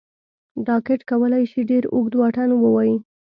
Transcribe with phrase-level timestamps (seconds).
[0.67, 2.95] راکټ کولی شي ډېر اوږد واټن ووايي